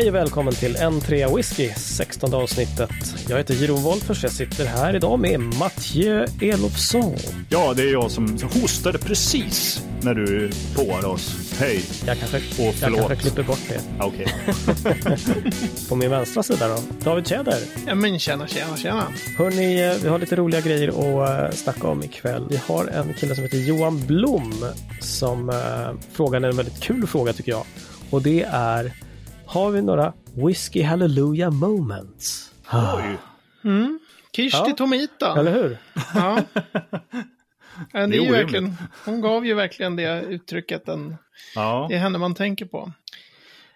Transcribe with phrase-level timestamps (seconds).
[0.00, 2.90] Hej och välkommen till N3 Whisky, 16 avsnittet.
[3.28, 7.16] Jag heter Jeroen Wolffers, jag sitter här idag med Mathieu Elofsson.
[7.48, 11.54] Ja, det är jag som hostade precis när du påade oss.
[11.58, 11.82] Hej!
[12.06, 13.80] Jag kanske, Och jag kanske klipper bort det.
[14.00, 14.26] Okej.
[15.88, 17.58] På min vänstra sida då, David Tjäder.
[17.86, 19.04] Ja men tjena, tjena, tjena.
[19.38, 22.46] Hörni, vi har lite roliga grejer att eh, snacka om ikväll.
[22.50, 24.64] Vi har en kille som heter Johan Blom
[25.00, 27.64] som eh, frågar en väldigt kul fråga tycker jag.
[28.10, 28.92] Och det är,
[29.50, 32.52] har vi några Whisky Hallelujah moments?
[32.72, 33.18] Oj.
[34.36, 34.74] Kirsti Ja.
[34.76, 35.38] Tomita.
[35.40, 35.78] Eller hur?
[36.14, 36.38] Ja.
[37.92, 38.32] Det är ju orimligt.
[38.32, 40.88] verkligen, hon gav ju verkligen det uttrycket.
[40.88, 41.16] En,
[41.54, 41.86] Ja.
[41.88, 42.92] det är henne man tänker på.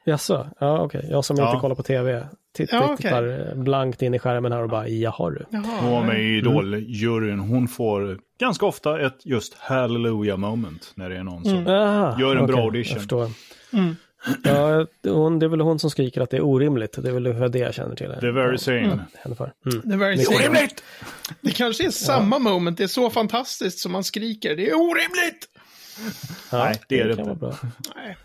[0.04, 0.46] Jaså?
[0.60, 1.06] Ja, okej.
[1.10, 1.48] Jag som Ja.
[1.50, 2.26] inte kollar på tv.
[2.56, 5.44] Tittar, Ja, eh, blankt in i skärmen här och bara, jaha du.
[5.80, 7.38] Hon var med i Idol-juryn.
[7.38, 11.66] Hon får ganska ofta ett just hallelujah moment när det är någon som...
[11.66, 12.92] Aha, Gör en bra okej, audition.
[12.92, 13.28] Jag förstår.
[13.72, 13.96] Mm.
[14.42, 17.02] Ja, hon, det är väl hon som skriker att det är orimligt.
[17.02, 18.14] Det är väl det jag känner till.
[18.20, 18.98] The very same.
[19.14, 19.52] Henne för.
[19.66, 19.82] Mm.
[19.84, 20.36] Det, är very same.
[20.36, 20.82] Orimligt!
[21.40, 24.56] det kanske är samma moment, det är så fantastiskt som man skriker.
[24.56, 25.48] Det är orimligt!
[26.50, 27.40] Ja, Nej, det är det kan inte.
[27.40, 27.70] vara bra.
[27.96, 28.16] Nej.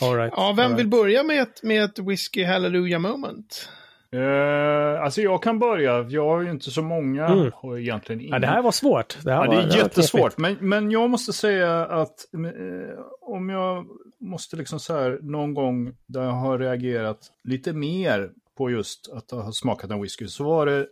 [0.00, 0.32] All right.
[0.36, 0.80] Ja, All vem right.
[0.80, 3.68] vill börja med ett, med ett whisky hallelujah moment?
[4.14, 6.02] Uh, alltså jag kan börja.
[6.08, 7.50] Jag har ju inte så många.
[7.54, 8.32] Har egentligen ingen.
[8.32, 9.18] Ja, det här var svårt.
[9.24, 10.38] Det, här Ja, var, det är var jättesvårt.
[10.38, 13.86] Men, men jag måste säga att eh, om jag
[14.20, 19.30] måste liksom så här någon gång där jag har reagerat lite mer på just att
[19.30, 20.86] ha smakat en whisky så var det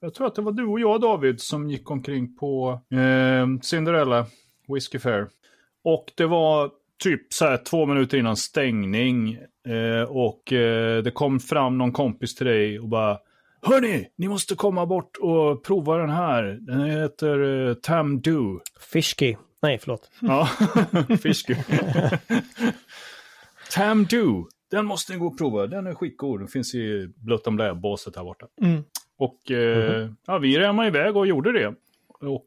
[0.00, 4.26] jag tror att det var du och jag David som gick omkring på eh, Cinderella
[4.68, 5.28] Whisky Fair.
[5.84, 6.70] Och det var
[7.02, 9.38] typ så här två minuter innan stängning.
[9.68, 13.18] Eh, och eh, det kom fram någon kompis till dig och bara
[13.62, 16.58] Hörni, ni måste komma bort och prova den här.
[16.60, 18.60] Den heter eh, Tam Do.
[18.92, 19.36] Fishky.
[19.62, 20.10] Nej, förlåt.
[20.20, 20.48] Ja,
[21.22, 21.54] Fishku.
[23.72, 24.48] Tam Do.
[24.70, 25.66] Den måste ni gå och prova.
[25.66, 26.40] Den är skitgod.
[26.40, 28.46] Den finns i Blött om båset här borta.
[28.62, 28.82] Mm.
[29.18, 31.74] Och eh, ja, vi rämade iväg och gjorde det.
[32.20, 32.46] Och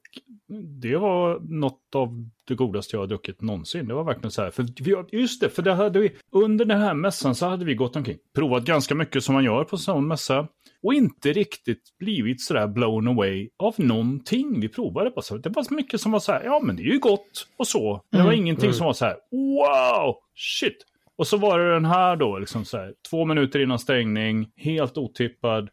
[0.81, 3.87] det var något av det godaste jag har druckit någonsin.
[3.87, 4.51] Det var verkligen så här.
[4.51, 7.75] För vi, just det, för det hade vi, under den här mässan så hade vi
[7.75, 8.17] gått omkring.
[8.35, 10.47] Provat ganska mycket som man gör på en sån mässa.
[10.83, 15.21] Och inte riktigt blivit sådär blown away av någonting vi provade på.
[15.21, 17.47] Så det var så mycket som var så här, ja men det är ju gott
[17.57, 18.03] och så.
[18.11, 20.85] Det var ingenting som var så här, wow, shit.
[21.15, 24.97] Och så var det den här då, liksom så här, två minuter innan stängning, helt
[24.97, 25.69] otippad.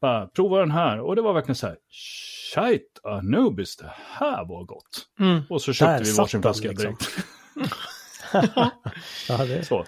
[0.00, 1.00] Bara, prova den här.
[1.00, 1.76] Och det var verkligen så här,
[2.54, 5.06] shit, Anubis, det här var gott.
[5.20, 5.42] Mm.
[5.50, 6.84] Och så köpte Där vi varsin flaska liksom.
[6.86, 7.10] direkt.
[9.28, 9.84] Ja, det Så.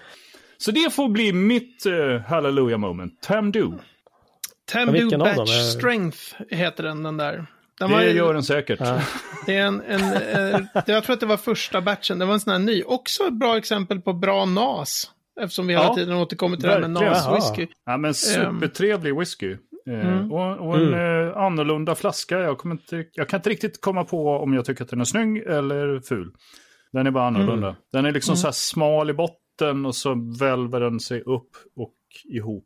[0.57, 3.21] så det får bli mitt uh, hallelujah moment.
[3.21, 3.73] Tam Do.
[4.71, 6.17] Tam vilken Do av dem Batch är- Strength
[6.49, 7.45] heter den, den där.
[7.79, 8.79] Den var Det ju- gör den säkert.
[8.79, 9.01] Ja.
[9.45, 10.01] Det är en, en
[10.53, 12.83] eh, jag tror att det var första batchen, det var en sån här ny.
[12.83, 15.11] Också ett bra exempel på bra NAS.
[15.41, 16.89] Eftersom vi hela Ja, tiden återkommer till det här med.
[16.91, 17.67] NAS-whisky.
[17.85, 19.55] Ja, men supertrevlig whisky.
[19.87, 20.31] Eh, Mm.
[20.31, 22.39] Och, och en eh, annorlunda flaska.
[22.39, 25.05] Jag, kommer inte, jag kan inte riktigt komma på om jag tycker att den är
[25.05, 26.31] snygg eller ful.
[26.91, 27.75] Den är bara annorlunda.
[27.91, 31.93] Den är liksom så här smal i botten och så välver den sig upp och
[32.23, 32.63] ihop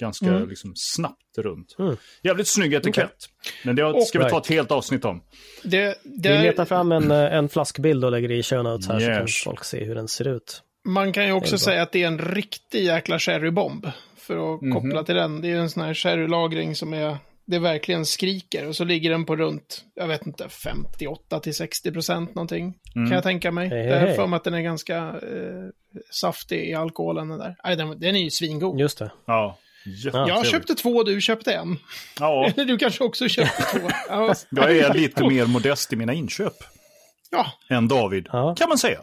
[0.00, 0.48] ganska Mm.
[0.48, 1.76] liksom snabbt runt.
[1.78, 1.96] Mm.
[2.22, 3.16] Jävligt snygg etikett.
[3.64, 5.22] Men det ska vi ta ett helt avsnitt om.
[5.64, 9.00] Det, Vi det, letar fram en, eh, en flaskbild och lägger i show notes här
[9.00, 9.42] så kan Yes.
[9.44, 10.62] folk se hur den ser ut.
[10.86, 13.86] man kan ju också säga att det är en riktig jäkla sherrybomb.
[14.26, 14.72] För att Mhm.
[14.72, 15.40] koppla till den.
[15.40, 18.68] Det är ju en sån här sherrylagring som är, det verkligen skriker.
[18.68, 22.74] Och så ligger den på runt, jag vet inte, 58 till 60 procent någonting.
[22.96, 23.08] Mm.
[23.08, 23.68] Kan jag tänka mig.
[23.68, 24.16] Hej, har hej.
[24.16, 25.68] för mig att den är ganska eh,
[26.10, 27.56] saftig i alkoholen den där.
[27.64, 28.80] Nej, den, den är ju svingod.
[28.80, 29.10] Just det.
[29.26, 30.36] Ja, jättetrevligt.
[30.36, 31.76] Jag köpte två och du köpte en.
[32.20, 33.88] Ja, Eller du kanske också köpte två.
[34.08, 36.54] Ja, jag är lite mer modest i mina inköp
[37.30, 37.46] ja.
[37.76, 38.54] än David, Ja.
[38.58, 39.00] kan man säga.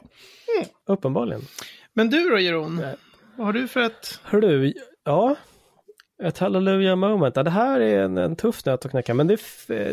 [0.88, 1.42] Uppenbarligen.
[1.94, 2.76] Men du då, Jeroen?
[2.76, 2.96] Nej.
[3.38, 4.20] Vad har du för ett...
[4.24, 4.74] Hör du,
[5.04, 5.36] ja.
[6.24, 7.36] Ett hallelujah moment.
[7.36, 9.40] Ja, det här är en, en tuff nöt att knäcka, men det,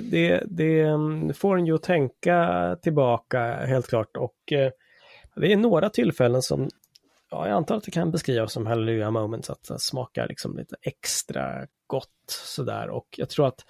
[0.00, 4.16] det, det mm, får en ju att tänka tillbaka helt klart.
[4.16, 4.70] Och eh,
[5.36, 6.68] det är några tillfällen som,
[7.30, 10.76] ja, jag antar att det kan beskrivas som hallelujah moments, att det smakar liksom lite
[10.82, 12.88] extra gott sådär.
[12.88, 13.64] Och jag tror att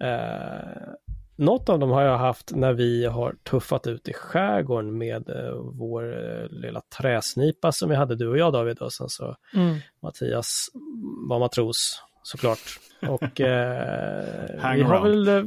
[0.00, 0.92] eh,
[1.38, 5.54] något av dem har jag haft när vi har tuffat ut i skärgården med eh,
[5.72, 8.78] vår eh, lilla träsnipa som vi hade, du och jag David.
[8.78, 9.36] Och sen så
[10.02, 10.68] Mattias
[11.28, 12.80] var matros såklart.
[13.08, 15.44] Och eh, vi har väl, eh,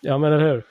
[0.00, 0.64] ja men eller hur.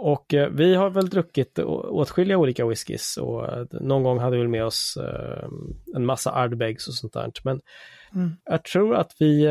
[0.00, 4.48] Och eh, vi har väl druckit åtskilliga olika whiskys och eh, någon gång hade vi
[4.48, 5.48] med oss eh,
[5.96, 7.32] en massa Ardbegs och sånt där.
[7.44, 7.60] Men
[8.14, 8.30] Mm.
[8.44, 9.48] jag tror att vi,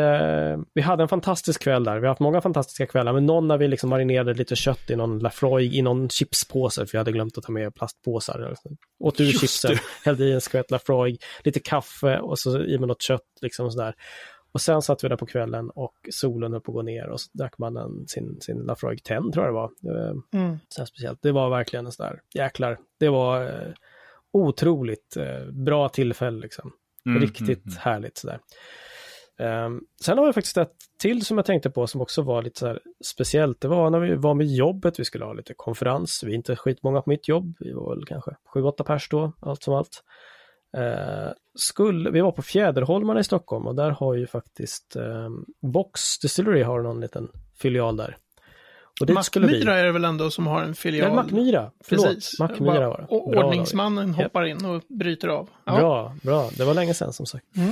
[0.74, 1.96] vi hade en fantastisk kväll där.
[1.96, 4.96] Vi har haft många fantastiska kvällar, men någon när vi liksom marinerade lite kött i
[4.96, 8.56] någon Lafroig i någon chipspåse, för vi hade glömt att ta med plastpåsar.
[9.00, 12.88] Åt ur Just chipsen, hällde i en skvätt Lafroig, lite kaffe och så i med
[12.88, 13.94] något kött liksom sådär.
[14.52, 17.22] Och sen satt vi där på kvällen och solen höll på att gå ner och
[17.22, 19.72] så drack man en, sin, sin Lafroig 10 tror jag det var.
[19.96, 20.58] Eh, Mm.
[20.70, 21.20] så här speciellt.
[21.22, 23.74] Det var verkligen en sån där, jäklar, det var eh,
[24.34, 26.72] otroligt eh, bra tillfälle liksom.
[27.06, 28.40] Mm, Riktigt mm, härligt sådär.
[29.42, 32.60] Um, sen har vi faktiskt ett till som jag tänkte på som också var lite
[32.60, 33.62] så här speciellt.
[33.62, 36.24] Det var när vi var med jobbet, vi skulle ha lite konferens.
[36.26, 39.64] Vi är inte skitmånga på mitt jobb, vi var väl kanske 7-8 pers då, allt
[39.64, 40.04] som allt.
[40.78, 46.20] Eh, skulle, vi var på Fjäderholmarna i Stockholm och där har ju faktiskt um, Box
[46.20, 47.28] Distillery har någon liten
[47.62, 48.18] filial där.
[49.00, 49.54] Och dit skulle vi.
[49.54, 51.10] Mackmyra är det väl ändå som har en filial?
[51.10, 52.06] Ja, Mackmyra, förlåt.
[52.06, 52.40] Precis.
[52.40, 53.16] Mackmyra var det.
[53.16, 54.26] och Bra, ordningsmannen David.
[54.26, 55.50] hoppar in och bryter av.
[55.66, 55.80] Ja.
[55.80, 56.50] Bra, bra.
[56.58, 57.46] Det var länge sedan som sagt.
[57.58, 57.72] Mm.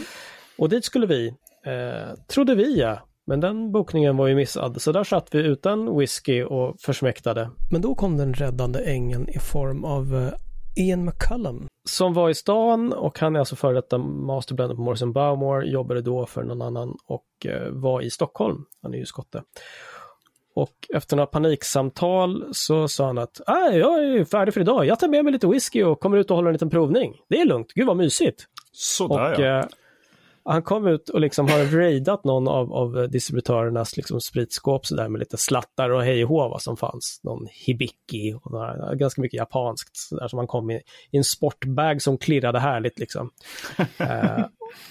[0.58, 1.28] Och dit skulle vi,
[1.66, 3.00] eh, trodde vi ja.
[3.30, 7.50] Men den bokningen var ju missad, så där satt vi utan whisky och försmäktade.
[7.72, 10.34] Men då kom den räddande ängeln i form av eh,
[10.78, 11.68] Ian McCullum.
[11.84, 16.02] Som var i stan och han är alltså före detta masterblender på Morrison Bowmore, jobbade
[16.02, 18.66] då för någon annan och eh, var i Stockholm.
[18.82, 19.44] Han är ju skotte.
[20.56, 24.86] Och efter några paniksamtal så sa han att "Ah, jag är färdig för idag.
[24.86, 27.16] Jag tar med mig lite whisky och kommer ut och håller en liten provning.
[27.30, 27.72] Det är lugnt.
[27.74, 28.46] Gud vad mysigt.
[28.72, 29.68] Sådär Och ja.
[30.48, 35.10] Han kom ut och liksom har raidat någon av, av distributörernas liksom spritskåp så där
[35.10, 37.20] med lite slattar och hej och som fanns.
[37.24, 41.24] Någon hibiki och några, ganska mycket japanskt så där som han kom i, i en
[41.24, 43.30] sportbag som klirrade härligt liksom.
[43.98, 44.46] eh,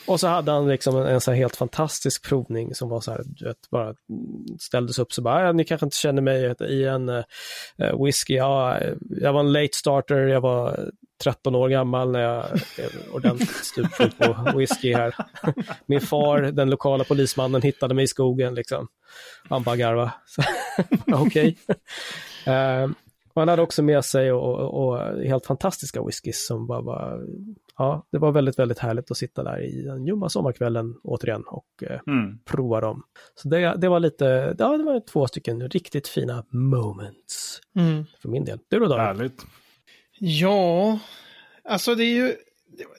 [0.07, 3.11] och så hade han liksom en, en så här helt fantastisk provning som var så
[3.11, 3.95] här, du vet, bara
[4.61, 7.23] ställdes upp så bara, "Ja, ni kanske inte känner mig i en eh, uh,
[7.87, 10.91] eh, whisky, ja, eh, jag var en late starter, jag var
[11.25, 12.45] 13 år gammal när jag
[12.77, 15.15] blev ordentligt stupfull på whisky här.
[15.87, 18.89] Min far, den lokala polismannen, hittade mig i skogen liksom.
[19.49, 20.13] Han bara garva.
[21.07, 21.57] Okej.
[21.69, 22.55] Okay.
[22.55, 22.91] Uh,
[23.35, 27.27] han hade också med sig och, och, och helt fantastiska whiskys som bara var,
[27.79, 31.67] ja, det var väldigt, väldigt härligt att sitta där i den ljumma sommarkvällen återigen och
[31.91, 32.39] eh, Mm.
[32.45, 33.03] prova dem.
[33.35, 38.05] Så det, det var lite, ja, det var två stycken riktigt fina moments Mm.
[38.23, 38.59] för min del.
[38.69, 39.01] Du då David?
[39.07, 39.47] Härligt.
[40.19, 40.99] Ja,
[41.65, 42.27] alltså det är ju...
[42.27, 42.37] det-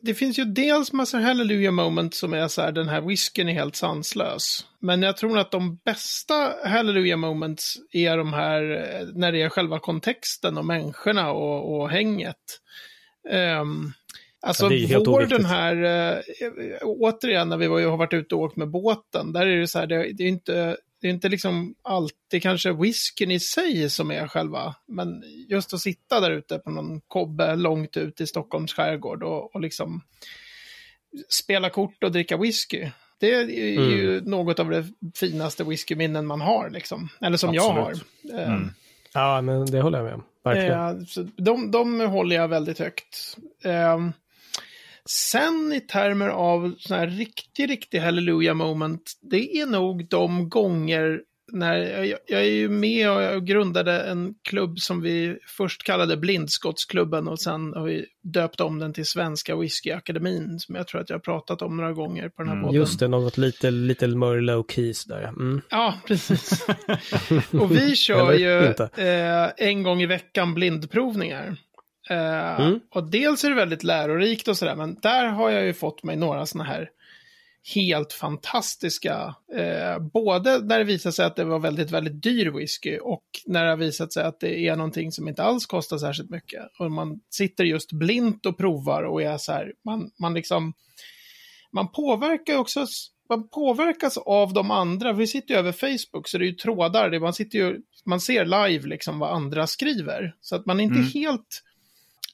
[0.02, 3.54] Det finns ju dels massor hallelujah moment som är så här, den här whiskyn är
[3.54, 4.66] helt sanslös.
[4.80, 9.50] Men jag tror att de bästa hallelujah moments är de här eh, när det är
[9.50, 12.62] själva kontexten och människorna och, och hänget.
[13.62, 13.94] Um,
[14.48, 15.38] alltså Ja, det är ju helt vår oviktigt.
[15.38, 15.76] den här,
[16.16, 16.22] eh,
[16.84, 19.80] återigen när vi var, har varit ute och åkt med båten, där är det så
[19.80, 24.12] här, det, det är inte det är inte liksom alltid kanske whiskyn i sig som
[24.12, 28.74] är själva, men just att sitta där ute på någon kobbe långt ut i Stockholms
[28.74, 30.02] skärgård och, och liksom
[31.30, 32.90] spela kort och dricka whisky.
[33.20, 33.44] Det är
[33.90, 34.86] ju något av det
[35.16, 37.10] finaste whiskyminnen man har, liksom.
[37.22, 37.90] Eller som jag har.
[37.92, 38.06] Absolut.
[38.34, 38.70] Eh, Mm.
[39.14, 40.24] Ja, men det håller jag med om.
[40.44, 41.28] Verkligen.
[41.28, 43.38] Eh, de, de håller jag väldigt högt.
[43.64, 44.08] Eh,
[45.10, 51.22] sen i termer av sådana här riktig, riktig hallelujah moment, det är nog de gånger
[51.52, 56.18] när jag, jag är ju med och jag grundade en klubb som vi först kallade
[56.18, 61.10] Blindskottsklubben och sen har vi döpt om den till Svenska Whiskyakademin som jag tror att
[61.10, 62.82] jag har pratat om några gånger på den här Mm, podden.
[62.82, 65.24] Just det, något lite, lite more low keys där.
[65.24, 65.62] Mm.
[65.70, 66.66] Ja, precis.
[67.52, 68.74] och vi kör ju
[69.06, 71.58] eh, en gång i veckan blindprovningar.
[72.10, 72.80] Eh, Mm.
[72.92, 76.16] Och dels är det väldigt lärorikt och sådär, men där har jag ju fått mig
[76.16, 76.90] några sådana här
[77.76, 82.98] helt fantastiska, eh, både när det visar sig att det var väldigt, väldigt dyr whisky
[82.98, 86.30] och när det har visat sig att det är någonting som inte alls kostar särskilt
[86.30, 86.62] mycket.
[86.80, 90.74] Och man sitter just blint och provar och är så här, man, man liksom,
[91.72, 92.86] man påverkar också,
[93.30, 95.14] man påverkas av de andra.
[95.14, 98.20] Vi sitter ju över Facebook, så det är ju trådar, det, man sitter ju, man
[98.22, 100.36] ser live liksom vad andra skriver.
[100.42, 101.10] Så att man är inte Mm.
[101.14, 101.64] helt,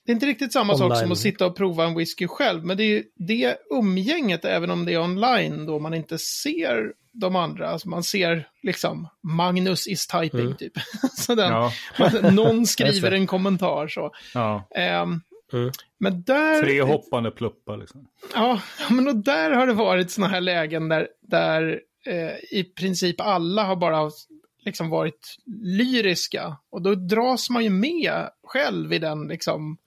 [0.05, 0.99] det är inte riktigt samma sak Online.
[0.99, 4.71] som att sitta och prova en whisky själv, men det är ju det umgänget, även
[4.71, 7.69] om det är online, då man inte ser de andra.
[7.69, 10.55] Alltså man ser liksom Magnus is typing, Mm.
[10.57, 10.73] typ.
[11.17, 11.71] så den, Ja,
[12.31, 14.11] någon skriver en kommentar så.
[14.33, 14.67] ja.
[14.75, 15.21] Ehm,
[15.53, 15.71] Mm.
[15.99, 16.61] Men där...
[16.61, 18.07] Tre hoppande pluppar liksom.
[18.35, 23.21] Ja, men och där har det varit såna här lägen där, där eh, i princip
[23.21, 24.11] alla har bara
[24.65, 26.57] liksom varit lyriska.
[26.71, 29.77] Och då dras man ju med själv i den liksom...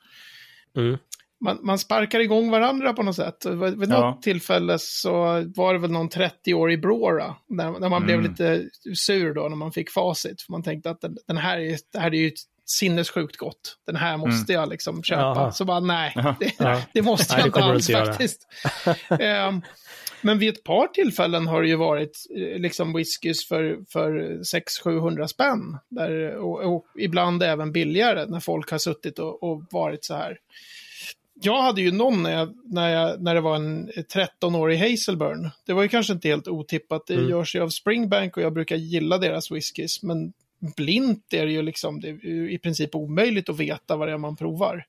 [0.76, 0.98] Mm.
[1.44, 3.46] Man, man sparkar igång varandra på något sätt.
[3.46, 4.00] Vid vid Ja.
[4.00, 5.12] något tillfälle så
[5.56, 7.34] var det väl någon 30-årig Brora.
[7.48, 8.30] Där, där man blev Mm.
[8.30, 8.64] lite
[8.94, 10.42] sur då när man fick facit.
[10.42, 12.30] För man tänkte att den, den här, är, det här är ju
[12.68, 13.76] sinnessjukt gott.
[13.86, 15.20] Den här måste jag liksom köpa.
[15.22, 15.52] Jaha.
[15.52, 18.46] Så bara nej, det, det måste jag inte alls faktiskt.
[19.20, 19.62] Ehm,
[20.20, 24.12] men vid ett par tillfällen har det ju varit eh, liksom whiskys för, för
[24.84, 25.78] 600-700 spänn.
[25.88, 30.38] Där, och, och ibland även billigare när folk har suttit och, och varit så här.
[31.42, 35.50] Jag hade ju någon när, jag, när, jag, när det var en 13-årig Hazelburn.
[35.66, 37.06] Det var ju kanske inte helt otippat.
[37.06, 37.30] Det Mm.
[37.30, 40.02] görs ju av Springbank och jag brukar gilla deras whiskys.
[40.02, 40.32] Men
[40.76, 44.12] blint är det ju liksom, det är ju i princip omöjligt att veta vad det
[44.12, 44.84] är man provar.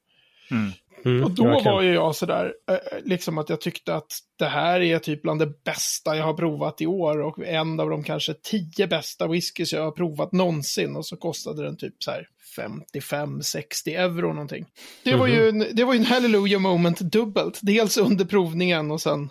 [0.52, 0.72] Mm.
[1.06, 1.74] Mm, Och då verkligen.
[1.74, 5.40] var ju jag sådär, eh, liksom att jag tyckte att det här är typ bland
[5.40, 9.74] det bästa jag har provat i år och en av de kanske tio bästa whiskys
[9.74, 12.28] jag har provat någonsin och så kostade den typ så här
[12.58, 14.66] 55-60 euro någonting.
[15.04, 19.02] Det var ju en, det var ju en hallelujah moment dubbelt, dels under provningen och
[19.02, 19.30] sen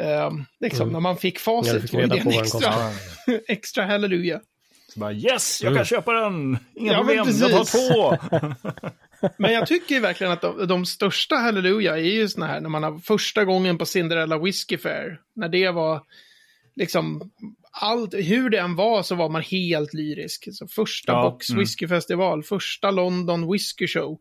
[0.00, 0.92] ehm, liksom Mm.
[0.92, 2.74] när man fick Ja, facit fick var det en extra,
[3.48, 4.40] extra hallelujah.
[4.94, 5.78] Så bara yes, jag Mm.
[5.78, 6.58] kan köpa den!
[6.74, 8.16] Inga Ja, problem, jag tar två!
[9.36, 12.82] Men jag tycker verkligen att de, de största Halleluja är ju såna här när man
[12.82, 15.20] har första gången på Cinderella Whiskey Fair.
[15.34, 16.02] När det var
[16.76, 17.30] liksom
[17.70, 20.48] allt, hur det än var så var man helt lyrisk.
[20.52, 21.60] Så första Ja, Box mm.
[21.60, 24.18] Whisky Festival, första London Whisky Show.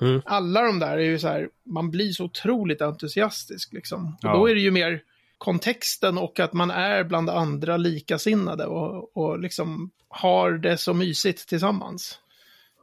[0.00, 0.22] Mm.
[0.24, 4.06] Alla de där är ju så här, man blir så otroligt entusiastisk liksom.
[4.06, 4.32] Och Ja.
[4.36, 5.02] då är det ju mer
[5.38, 11.48] kontexten och att man är bland andra likasinnade och, och liksom har det så mysigt
[11.48, 12.18] tillsammans.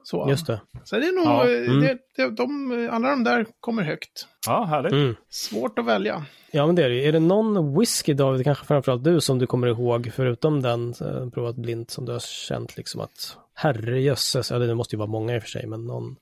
[0.03, 0.29] Så.
[0.29, 0.61] Just det.
[0.83, 1.81] Så det är nog, Ja, eh, mm.
[1.81, 4.27] det, det, de, alla de där kommer högt.
[4.47, 4.91] Ja, härligt.
[4.91, 5.15] Mm.
[5.29, 6.25] Svårt att välja.
[6.51, 7.07] Ja, men det är det.
[7.07, 11.29] Är det någon whisky, David, kanske framförallt du, som du kommer ihåg, förutom den eh,
[11.29, 15.35] provat blint, som du har känt liksom att herrejösses, ja det måste ju vara många
[15.35, 16.15] i och för sig, men någon,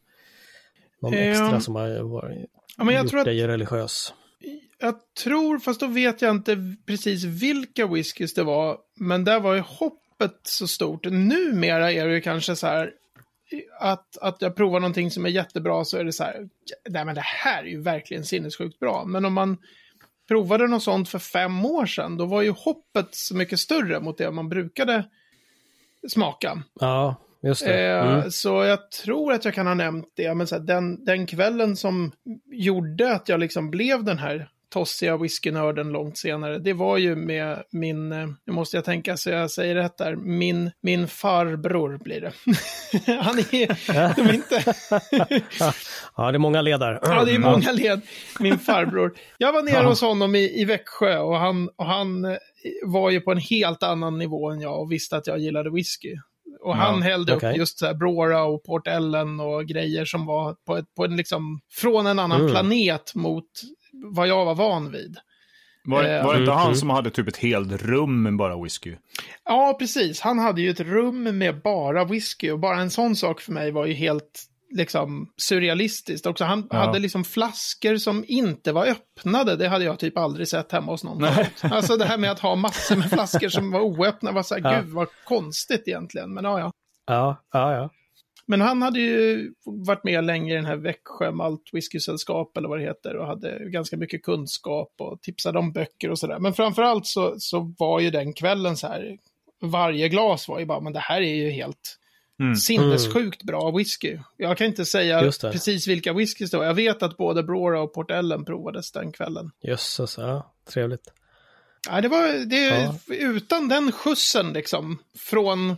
[1.02, 2.46] någon Eh, extra som har varit,
[2.78, 4.14] Ja, men jag gjort tror att, dig religiös.
[4.80, 9.54] jag tror, fast då vet jag inte precis vilka whiskys det var, men där var
[9.54, 11.06] ju hoppet så stort.
[11.06, 12.92] Numera är det ju kanske så här,
[13.80, 16.50] att, att jag provar någonting som är jättebra så är det så här,
[16.90, 19.06] nej men det här är ju verkligen sinnessjukt bra.
[19.06, 19.58] Men om man
[20.28, 24.18] provade något sånt för fem år sedan, då var ju hoppet så mycket större mot
[24.18, 25.06] det man brukade
[26.08, 26.64] smaka.
[26.80, 27.90] Ja, just det.
[27.90, 28.32] Eh, Mm.
[28.32, 31.76] Så jag tror att jag kan ha nämnt det, men så här, den, den kvällen
[31.76, 32.12] som
[32.46, 37.64] gjorde att jag liksom blev den här tossiga whiskynörden långt senare, det var ju med
[37.72, 42.22] min, eh, nu måste jag tänka så jag säger rätt där, min, min farbror blir
[42.22, 42.32] det.
[43.22, 44.64] Han är, de är inte,
[46.18, 47.00] Ja, det är många ledare.
[47.02, 48.02] ja det är många led,
[48.40, 49.14] min farbror.
[49.38, 52.38] Jag var nere hos honom i, i Växjö och han, och han eh,
[52.86, 56.16] var ju på en helt annan nivå än jag och visste att jag gillade whisky.
[56.62, 57.52] Och han Ja, hällde okej.
[57.52, 61.06] upp just så här Brora och Port Ellen och grejer som var på, ett, på
[61.06, 62.52] en liksom, från en annan Mm.
[62.52, 63.46] planet mot
[63.94, 65.18] vad jag var van vid.
[65.86, 66.76] Var, Eh, var det inte mm, han mm.
[66.76, 68.96] som hade typ ett helt rum med bara whisky?
[69.46, 70.22] Ja, precis.
[70.22, 73.72] Han hade ju ett rum med bara whisky och bara en sån sak för mig
[73.72, 76.26] var ju helt liksom surrealistiskt.
[76.26, 76.78] Också han Ja.
[76.78, 79.56] hade liksom flaskor som inte var öppnade.
[79.56, 81.26] Det hade jag typ aldrig sett hemma hos någon.
[81.62, 84.62] Alltså det här med att ha massor med flaskor som var oöppnade var så här,
[84.74, 84.82] Ja.
[84.82, 86.34] gud vad konstigt egentligen.
[86.34, 86.72] Men ja, ja.
[87.08, 87.90] Ja, ja, ja.
[88.50, 92.80] Men han hade ju varit med länge i den här Växjö Malt Whisky-sällskap eller vad
[92.80, 96.40] det heter och hade ganska mycket kunskap och tipsade om böcker och sådär.
[96.40, 99.18] Men framförallt så, så var ju den kvällen så här,
[99.62, 101.96] varje glas var ju bara, men det här är ju helt
[102.42, 102.56] Mm.
[102.56, 104.18] sinnessjukt bra whisky.
[104.38, 106.66] Jag kan inte säga precis vilka whiskys det var.
[106.66, 109.52] Jag vet att både Brora och Port Ellen provades den kvällen.
[109.64, 110.54] Jösses, ja.
[110.74, 111.14] Trevligt.
[111.90, 112.66] Ja, det var, det,
[113.08, 113.16] Ja.
[113.16, 115.76] utan den skjutsen liksom, från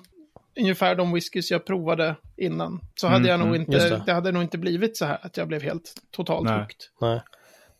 [0.60, 4.04] ungefär de whiskys jag provade innan, så hade Mm, jag nog mm, inte, det.
[4.06, 4.14] det.
[4.14, 6.60] hade nog inte blivit så här att jag blev helt totalt Nej.
[6.60, 6.78] hooked.
[7.02, 7.22] Nej.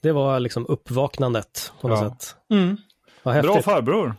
[0.02, 2.10] Det var liksom uppvaknandet på något Ja.
[2.10, 2.36] sätt.
[2.52, 2.78] Mm.
[3.24, 4.16] Bra farbror.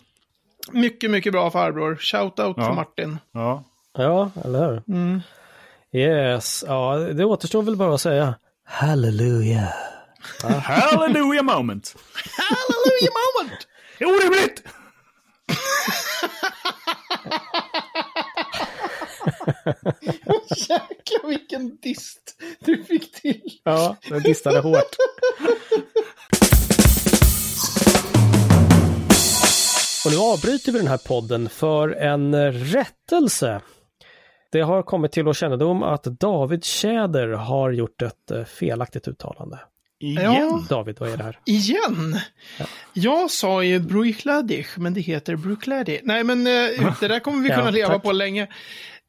[0.73, 1.97] Mycket, mycket bra farbror.
[1.97, 2.65] Shoutout Ja.
[2.65, 3.19] för Martin.
[3.33, 3.65] Ja.
[3.99, 4.83] Ja, eller hur?
[4.97, 5.21] Mm.
[5.95, 9.69] Yes, ja, det återstår väl bara att säga halleluja.
[10.63, 11.97] Hallelujah moment!
[12.39, 13.69] Hallelujah moment!
[14.01, 14.63] Orimligt!
[20.69, 23.41] Jäklar vilken dist du fick till.
[23.65, 24.97] Ja, den distade hårt.
[30.07, 33.61] Och nu avbryter vi den här podden för en rättelse.
[34.53, 39.59] Det har kommit till vår kännedom att David Tjäder har gjort ett eh, felaktigt uttalande.
[40.01, 40.67] Igen?
[40.69, 41.39] David, vad är det här?
[41.47, 42.19] Igen?
[42.93, 46.01] Jag sa ju Bruichladdich, men det heter Bruichladi.
[46.03, 48.03] Nej, men eh, det där kommer vi Ja, kunna leva tack.
[48.03, 48.49] på länge.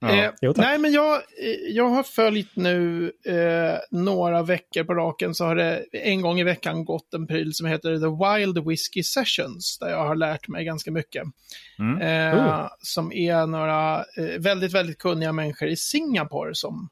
[0.04, 0.34] Ja.
[0.42, 5.46] Eh, nej, men jag, eh, jag har följt nu eh, några veckor på raken så
[5.46, 9.78] har det en gång i veckan gått en pryl som heter The Wild Whiskey Sessions
[9.80, 11.24] där jag har lärt mig ganska mycket.
[11.80, 12.02] Mm.
[12.02, 12.68] Eh, Mm.
[12.80, 16.90] Som är några eh, väldigt, väldigt kunniga människor i Singapore som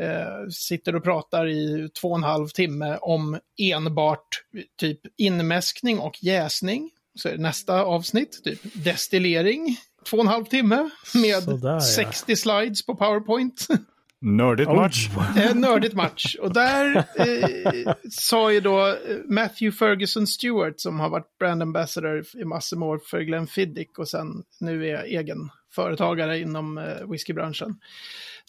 [0.00, 4.42] eh, sitter och pratar i två och en halv timme om enbart
[4.80, 6.90] typ inmäskning och jäsning.
[7.14, 11.80] Så är det nästa avsnitt, typ destillering, två och en halv timme med Sådär, ja.
[11.80, 13.66] 60 slides på PowerPoint.
[14.24, 14.76] Nördigt Oh.
[14.76, 15.08] match.
[15.34, 16.36] Det är en nördigt match.
[16.40, 18.94] Och där eh, sa ju då eh,
[19.28, 24.08] Matthew Ferguson Stewart, som har varit brand ambassador i massor med år för Glenfiddich och
[24.08, 24.26] sen
[24.60, 27.76] nu är egen företagare inom eh, whiskybranschen.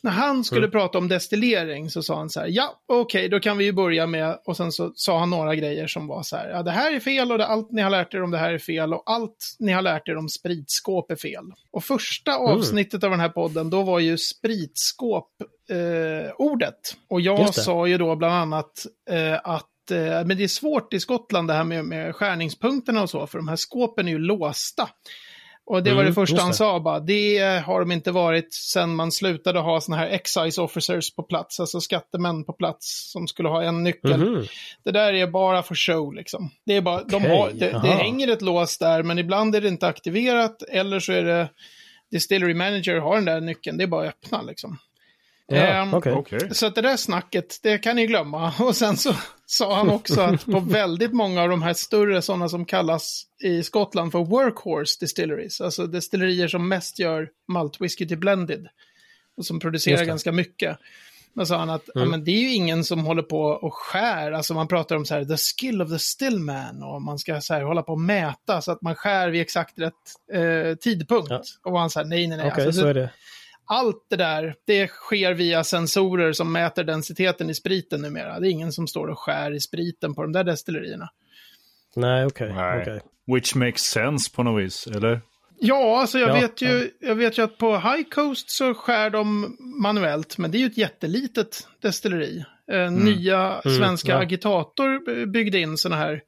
[0.03, 3.57] När han skulle prata om destillering så sa han så här, ja okej, då kan
[3.57, 6.49] vi ju börja med, och sen så sa han några grejer som var så här,
[6.49, 8.53] ja det här är fel och det, allt ni har lärt er om det här
[8.53, 11.43] är fel och allt ni har lärt er om spritskåp är fel.
[11.71, 15.29] Och första avsnittet av den här podden, då var ju spritskåp
[15.69, 16.79] eh, ordet.
[17.09, 20.99] Och jag sa ju då bland annat eh, att eh, men det är svårt i
[20.99, 24.89] Skottland det här med, med skärningspunkterna och så, för de här skåpen är ju låsta.
[25.65, 28.53] Och det var Mm, det första just han sa bara, det har de inte varit
[28.53, 33.27] sedan man slutade ha såna här excise officers på plats, alltså skattemän på plats som
[33.27, 34.17] skulle ha en nyckel.
[34.17, 34.45] Mhm.
[34.83, 36.49] Det där är bara för show liksom.
[36.65, 39.61] Det, är bara, de Okej, har, det, det hänger ett lås där, men ibland är
[39.61, 41.49] det inte aktiverat, eller så är det
[42.11, 44.77] Distillery Manager har den där nyckeln, det är bara att öppna liksom.
[45.55, 46.13] Ja, Ehm, okej.
[46.13, 46.55] Okej.
[46.55, 48.53] Så att det där snacket, det kan ni glömma.
[48.59, 52.49] Och sen så sa han också att på väldigt många av de här större sådana
[52.49, 58.17] som kallas i Skottland för workhorse distilleries, alltså destillerier som mest gör malt whisky till
[58.17, 58.67] blended
[59.37, 60.77] och som producerar ganska mycket.
[61.35, 64.31] Men sa han att ja, men det är ju ingen som håller på och skär,
[64.31, 67.53] alltså man pratar om så här the skill of the stillman och man ska så
[67.53, 69.93] här hålla på och mäta så att man skär vid exakt rätt
[70.33, 71.29] eh, tidpunkt.
[71.29, 71.41] Ja.
[71.63, 72.47] Och han sa nej, nej, nej.
[72.51, 73.09] Okej, alltså, så är det.
[73.65, 78.39] Allt det där, det sker via sensorer som mäter densiteten i spriten numera.
[78.39, 81.09] Det är ingen som står och skär i spriten på de där destillerierna.
[81.95, 82.53] Nej, okej.
[82.53, 82.81] Nej.
[82.81, 83.01] okej.
[83.27, 85.21] Which makes sense på något vis, eller?
[85.59, 89.09] Ja, alltså jag, Ja, vet ju, jag vet ju att på High Coast så skär
[89.09, 92.45] de manuellt, men det är ju ett jättelitet destilleri.
[92.71, 94.17] Eh, Nya svenska ja.
[94.17, 96.21] Agitator byggde in sådana här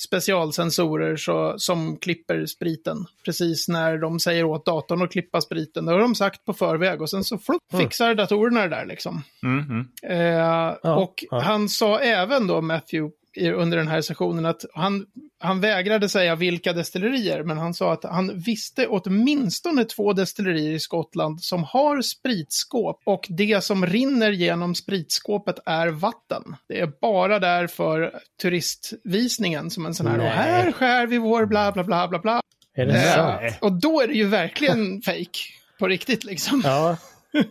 [0.00, 3.06] specialsensorer så, som klipper spriten.
[3.24, 5.86] Precis när de säger åt datorn att klippa spriten.
[5.86, 9.22] Det har de sagt på förväg och sen så flupp, fixar datorerna det där liksom.
[9.42, 9.88] Mhm.
[10.02, 11.40] Eh, och ja.
[11.40, 15.06] han sa även då, Matthew, under den här sessionen att han,
[15.38, 20.80] han vägrade säga vilka destillerier, men han sa att han visste åtminstone två destillerier i
[20.80, 26.42] Skottland som har spritskåp och det som rinner genom spritskåpet är vatten.
[26.68, 31.46] Det är bara där för turistvisningen som en sån här, och här skär vi vår
[31.46, 32.40] bla bla bla bla bla.
[32.74, 33.58] Är det sant?
[33.60, 35.38] och då är det ju verkligen fake
[35.78, 36.62] på riktigt liksom.
[36.64, 36.96] Ja.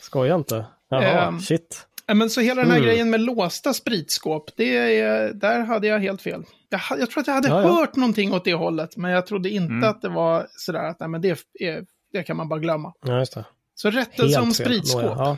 [0.00, 0.66] Skoja inte.
[0.90, 1.85] Jaha, Ehm, shit.
[2.14, 2.88] Men så hela den här Mm.
[2.88, 6.44] grejen med låsta spritskåp, det är, där hade jag helt fel.
[6.68, 7.68] Jag, jag tror att jag hade Ja, ja.
[7.68, 11.08] hört någonting åt det hållet, men jag trodde inte att det var sådär att nej,
[11.08, 12.92] men det, är, det kan man bara glömma.
[13.04, 13.44] Ja, just det.
[13.74, 15.02] Så rättelse om spritskåp.
[15.04, 15.36] Ja.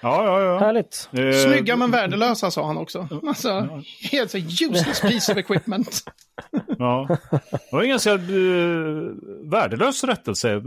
[0.00, 0.58] Ja, ja, ja.
[0.58, 1.08] Härligt.
[1.12, 3.08] Eh, Snygga men värdelösa, sa han också.
[3.26, 3.68] Alltså,
[4.12, 6.00] helt så useless piece of equipment.
[6.78, 7.06] Ja.
[7.50, 9.10] Det var en ganska uh,
[9.50, 10.62] värdelös rättelse.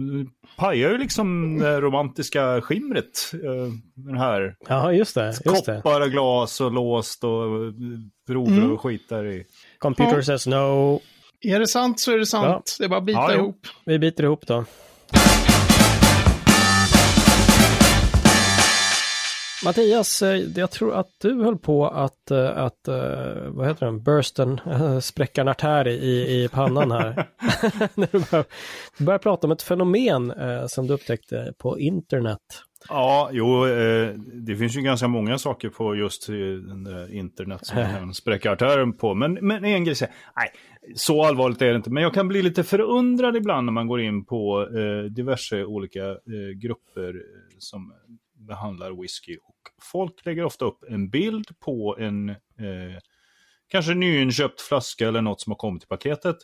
[0.58, 3.32] Pajar ju liksom det romantiska skimret.
[3.34, 5.28] Uh, den här Ja, just det.
[5.46, 5.82] Just det.
[5.84, 7.42] koppar och glas och låst och
[8.28, 8.72] prover Mm.
[8.72, 9.44] och skit där i.
[9.80, 10.24] Computer Ja.
[10.24, 11.00] says no.
[11.42, 12.76] är det sant så är det sant.
[12.80, 13.68] Det är bara att bita Ja, ihop.
[13.86, 14.66] Vi biter ihop då.
[19.66, 22.96] Mattias, eh, jag tror att du höll på att, eh, att eh,
[23.48, 24.60] vad heter den, bursten,
[25.02, 27.14] spräcka en artär i, i pannan här.
[27.96, 28.50] När du började,
[29.00, 30.34] började prata om ett fenomen
[30.68, 32.40] som du upptäckte på internet.
[32.90, 33.66] Ja, jo,
[34.46, 36.30] det finns ju ganska många saker på just
[37.10, 39.14] internet som man kan spräcka artären på.
[39.14, 39.96] Men, men en grej
[40.36, 40.50] nej,
[40.96, 41.92] så allvarligt är det inte.
[41.92, 44.68] Men jag kan bli lite förundrad ibland när man går in på
[45.16, 46.18] diverse olika
[46.62, 47.14] grupper
[47.58, 47.94] som
[48.48, 49.38] behandlar whisky.
[49.38, 52.36] Och folk lägger ofta upp en bild på en eh,
[53.68, 56.38] kanske nyinköpt flaska eller något som har kommit i paketet.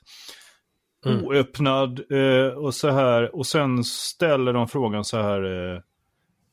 [1.05, 1.25] Mm.
[1.25, 3.35] Oöppnad eh, och så här.
[3.35, 5.73] Och sen ställer de frågan så här.
[5.73, 5.81] Eh,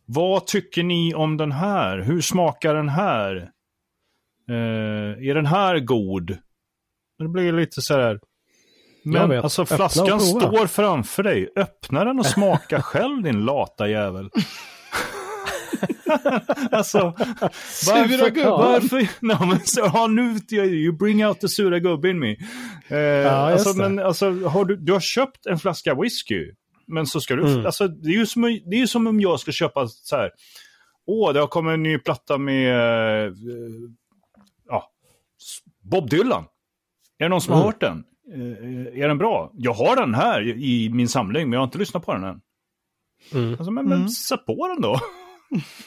[0.06, 1.98] vad tycker ni om den här?
[1.98, 3.36] Hur smakar den här?
[4.48, 6.38] Eh, är den här god?
[7.18, 8.20] Det blir lite så här.
[9.04, 9.44] Men vet.
[9.44, 11.48] alltså flaskan står framför dig.
[11.56, 14.30] Öppna den och smaka själv din lata jävel.
[16.70, 17.14] alltså,
[17.70, 18.50] Sura gubben.
[18.50, 22.36] varför no, men så, ja, nu, you bring out the sura gubben in me.
[22.98, 23.88] Eh, alltså, just det.
[23.88, 26.50] men alltså, har du, du har köpt en flaska whisky.
[26.86, 27.66] Men så ska du, Mm.
[27.66, 30.30] alltså det är ju som, det är som om jag ska köpa så här.
[31.06, 33.32] Åh, det har kommit en ny platta med, eh,
[34.68, 34.90] ja,
[35.82, 36.44] Bob Dylan.
[37.18, 37.66] Är det någon som har Mm.
[37.72, 38.04] hört den?
[38.34, 39.50] Eh, är den bra?
[39.54, 42.40] Jag har den här i min samling, men jag har inte lyssnat på den än.
[43.34, 43.50] Mm.
[43.50, 44.08] Alltså, men, men Mm.
[44.08, 45.00] sätt på den då.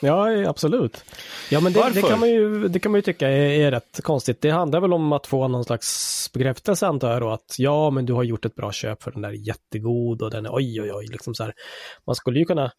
[0.01, 1.05] Ja, absolut.
[1.51, 4.03] Ja, men det, det, kan man ju, det kan man ju tycka är, är rätt
[4.03, 4.41] konstigt.
[4.41, 8.05] Det handlar väl om att få någon slags bekräftelse antar jag då, att ja, men
[8.05, 10.81] du har gjort ett bra köp för den där är jättegod och den är oj,
[10.81, 11.53] oj, oj, liksom så här.
[12.05, 12.71] Man skulle ju kunna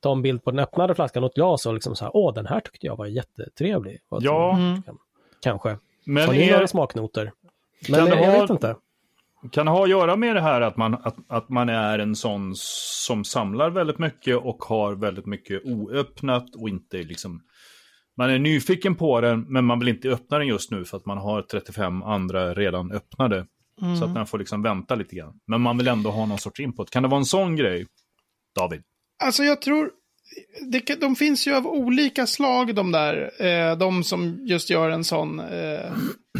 [0.00, 2.34] ta en bild på den öppnade flaskan och ett glas och liksom så här, åh,
[2.34, 4.00] den här tyckte jag var jättetrevlig.
[4.10, 4.58] Ja?
[5.40, 5.78] Kanske.
[6.06, 7.32] men har ni är, några smaknoter?
[7.88, 8.76] Men Kan jag ha- vet inte.
[9.50, 12.52] Kan ha att göra med det här att man, att, att man är en sån
[12.56, 17.42] som samlar väldigt mycket och har väldigt mycket oöppnat och inte liksom...
[18.16, 21.06] Man är nyfiken på den, men man vill inte öppna den just nu för att
[21.06, 23.46] man har 35 andra redan öppnade.
[23.98, 25.40] Så att man får liksom vänta lite grann.
[25.46, 26.90] Men man vill ändå ha någon sorts input.
[26.90, 27.86] Kan det vara en sån grej,
[28.54, 28.82] David?
[29.24, 29.90] Alltså jag tror,
[30.60, 33.30] det, de finns ju av olika slag de där.
[33.46, 35.92] Eh, de som just gör en sån, eh,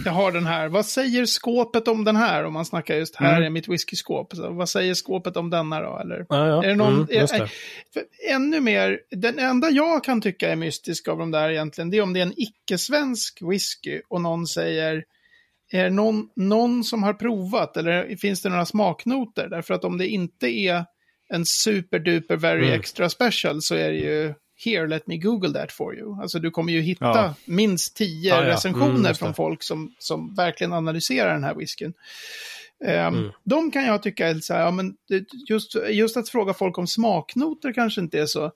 [0.04, 2.44] jag har den här, vad säger skåpet om den här?
[2.44, 3.42] Om man snackar just, här Mm.
[3.44, 4.36] är mitt whiskyskåp.
[4.36, 5.98] Så, vad säger skåpet om denna då?
[5.98, 6.26] Eller?
[6.28, 6.64] Ja, ja.
[6.64, 7.26] Är det någon, mm, är,
[7.92, 11.96] för ännu mer, den enda jag kan tycka är mystisk av de där egentligen, det
[11.96, 15.04] är om det är en icke-svensk whisky och någon säger,
[15.72, 19.48] är det någon, någon som har provat eller finns det några smaknoter?
[19.48, 20.84] Därför att om det inte är
[21.32, 22.80] en superduper very Mm.
[22.80, 26.22] extra special så är det ju here, let me google that for you.
[26.22, 27.34] Alltså du kommer ju hitta Ja.
[27.44, 28.50] minst tio Ja, ja.
[28.50, 31.92] recensioner Mm, från folk som, som verkligen analyserar den här whiskyn.
[32.84, 33.30] Ehm, Mm.
[33.44, 34.94] De kan jag tycka är så här, ja, men
[35.48, 38.52] just, just att fråga folk om smaknoter kanske inte är så...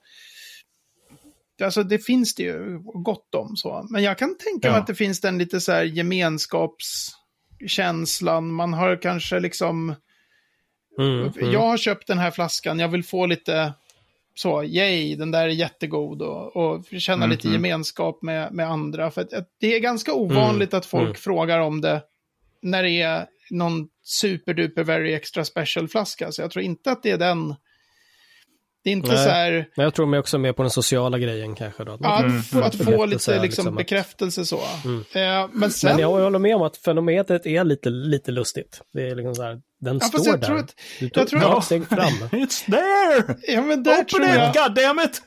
[1.63, 3.87] Alltså det finns det ju gott om så.
[3.89, 4.81] Men jag kan tänka mig Ja.
[4.81, 8.53] att det finns den lite så här gemenskapskänslan.
[8.53, 9.95] Man har kanske liksom...
[10.97, 11.51] Mm, mm.
[11.51, 13.73] Jag har köpt den här flaskan, jag vill få lite
[14.35, 17.53] så, yay, den där är jättegod och, och känna Mm, lite mm.
[17.65, 19.11] gemenskap med, med andra.
[19.11, 22.01] För att, att det är ganska ovanligt att folk frågar om det
[22.61, 26.31] när det är någon superduper very extra special flaska.
[26.31, 27.55] Så jag tror inte att det är den.
[28.87, 29.23] Det är inte Nej.
[29.23, 31.83] så här, Men jag tror mig också mer på den sociala grejen kanske.
[31.83, 31.97] Då.
[32.01, 34.59] Ja, Mm, att, att få lite liksom, liksom att- bekräftelse så.
[34.85, 34.99] Mm.
[35.43, 38.81] Eh, men sen, Men jag håller med om att fenomenet är lite, lite lustigt.
[38.93, 40.47] Det är liksom så här, den Ja, står jag där.
[40.47, 41.99] tror att- du tog jag tror att- steg fram.
[42.31, 43.35] It's there!
[43.53, 45.21] ja, men där tror Open jag, it, goddammit!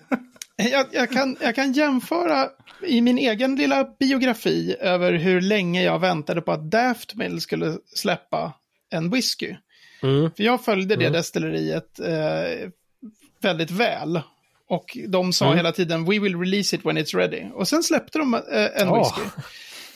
[0.73, 2.49] jag, jag, kan, jag kan jämföra
[2.87, 7.77] i min egen lilla biografi över hur länge jag väntade på att Daft Mill skulle
[7.95, 8.53] släppa
[8.93, 9.55] en whisky.
[10.03, 10.31] Mm.
[10.37, 11.13] För jag följde det Mm.
[11.13, 12.69] destilleriet eh,
[13.43, 14.21] väldigt väl.
[14.69, 15.57] Och de sa Mm.
[15.57, 17.45] hela tiden, we will release it when it's ready.
[17.55, 18.99] Och sen släppte de eh, en Ja.
[18.99, 19.31] whisky.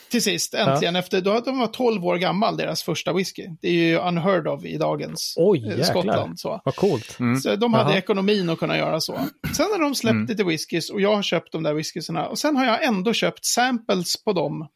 [0.09, 3.47] Till sist, äntligen, efter, då, de var 12 år gammal, deras första whisky.
[3.61, 5.83] Det är ju unheard of i dagens Oj, eh.
[5.85, 6.39] Skottland.
[6.39, 6.61] Så.
[6.65, 7.19] Vad coolt.
[7.19, 7.39] Mm.
[7.39, 7.97] Så de hade Jaha.
[7.97, 9.19] ekonomin att kunna göra så.
[9.55, 10.25] Sen har de släppt Mm.
[10.27, 12.27] lite whiskys och jag har köpt de där whiskysarna.
[12.27, 14.67] Och sen har jag ändå köpt samples på de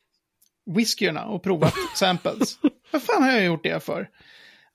[0.75, 2.57] whiskyerna och provat samples.
[2.91, 4.07] Vad fan har jag gjort det för?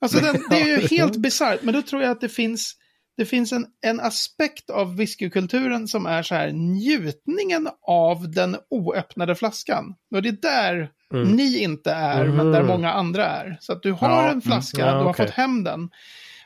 [0.01, 2.75] Alltså den, det är ju helt bisarrt, men då tror jag att det finns,
[3.17, 9.35] det finns en, en aspekt av whiskykulturen som är så här njutningen av den oöppnade
[9.35, 9.95] flaskan.
[10.15, 11.29] Och det är där Mm.
[11.31, 12.67] ni inte är, men där Mhm.
[12.69, 13.57] många andra är.
[13.61, 15.27] Så att du har Ja, en flaska, mm, ja, du har okej.
[15.27, 15.91] fått hem den.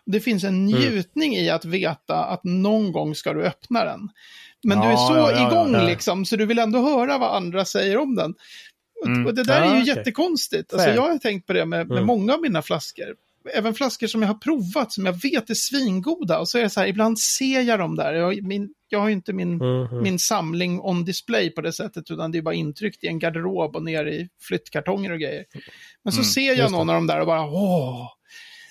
[0.07, 4.09] Det finns en njutning i att veta att någon gång ska du öppna den.
[4.64, 5.83] Men du är Ja, så ja, ja, igång ja.
[5.83, 8.35] liksom, så du vill ändå höra vad andra säger om den.
[9.00, 9.26] Och, Mm.
[9.26, 9.94] och det där Ja, är ju okej.
[9.96, 10.72] jättekonstigt.
[10.72, 12.07] Alltså, jag har tänkt på det med, med Mm.
[12.07, 13.14] många av mina flaskor.
[13.55, 16.39] Även flaskor som jag har provat, som jag vet är svingoda.
[16.39, 18.15] Och så är det så här, ibland ser jag dem där.
[18.15, 20.03] Jag, min, jag har ju inte min, Mhm.
[20.03, 23.77] min samling on display på det sättet, utan det är bara intryckt i en garderob
[23.77, 25.45] och ner i flyttkartonger och grejer.
[26.05, 28.09] Men så Mm, ser jag någon av dem där och bara, åh,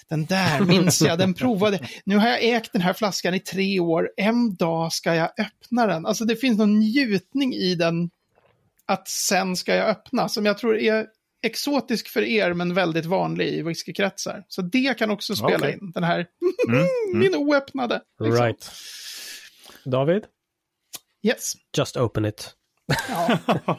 [0.10, 1.80] den där minns jag, den provade.
[2.06, 5.88] Nu har jag ägt den här flaskan i tre år, en dag ska jag öppna
[5.88, 6.06] den.
[6.06, 8.10] Alltså det finns någon njutning i den,
[8.86, 11.06] att sen ska jag öppna, som jag tror är
[11.46, 14.44] exotisk för er, men väldigt vanlig i whiskykretsar.
[14.48, 15.74] Så det kan också spela Okej.
[15.82, 16.26] in, den här,
[16.68, 16.80] Mm.
[16.80, 17.20] Mm.
[17.20, 18.02] min oöppnade.
[18.24, 18.46] liksom.
[18.46, 18.72] Right.
[19.86, 20.24] David,
[21.24, 21.54] Yes.
[21.78, 22.54] just open it.
[23.10, 23.40] Ja.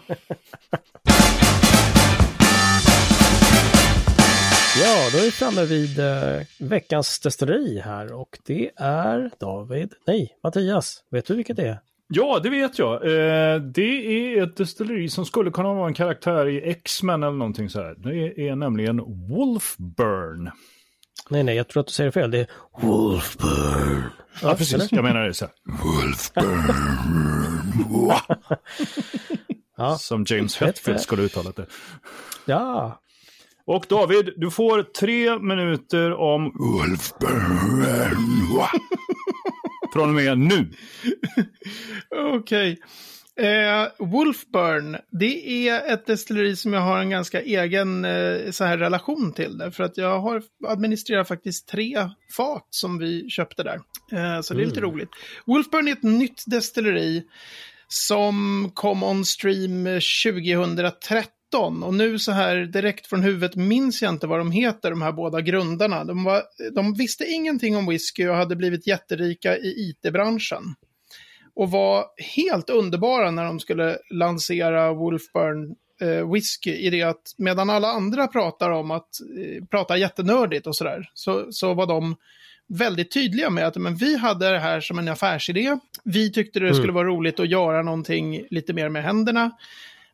[4.82, 10.38] Ja, då är vi framme vid eh, veckans destilleri här och det är David, nej,
[10.42, 11.02] Mattias.
[11.10, 11.78] Vet du vilket det är?
[12.08, 12.94] Ja, det vet jag.
[12.94, 17.70] Eh, det är ett destilleri som skulle kunna vara en karaktär i X-Men eller någonting
[17.70, 17.94] så här.
[17.98, 18.96] Det är nämligen
[19.28, 20.50] Wolfburn.
[21.30, 22.30] Nej, nej, jag tror att du säger fel.
[22.30, 22.46] Det är
[22.80, 24.02] Wolfburn.
[24.42, 24.92] Ja, precis.
[24.92, 25.54] Jag menar det så här.
[29.76, 31.66] Ja, Som James Hetfield skulle uttalat det.
[32.44, 33.00] ja.
[33.66, 37.84] Och David, du får tre minuter om Wolfburn.
[39.92, 40.70] Från och med nu.
[42.34, 42.78] Okej.
[43.36, 48.78] Eh, Wolfburn, det är ett destilleri som jag har en ganska egen eh, så här
[48.78, 49.70] relation till.
[49.72, 53.80] För att jag har administrerat faktiskt tre fat som vi köpte där.
[54.12, 54.90] Eh, så det är lite Mm.
[54.90, 55.08] roligt.
[55.46, 57.22] Wolfburn är ett nytt destilleri
[57.88, 59.84] som kom on stream
[60.24, 61.32] 2013.
[61.82, 65.12] Och nu så här direkt från huvudet minns jag inte vad de heter, de här
[65.12, 66.04] båda grundarna.
[66.04, 66.42] De, var,
[66.74, 70.62] de visste ingenting om whisky och hade blivit jätterika i IT-branschen.
[71.54, 72.04] Och var
[72.36, 78.26] helt underbara när de skulle lansera Wolfburn eh, whisky i det att medan alla andra
[78.26, 79.08] pratar om att
[79.38, 82.16] eh, prata jättenördigt och sådär, så, så var de
[82.68, 85.76] väldigt tydliga med att men vi hade det här som en affärsidé.
[86.04, 86.76] Vi tyckte det Mm.
[86.78, 89.50] skulle vara roligt att göra någonting lite mer med händerna.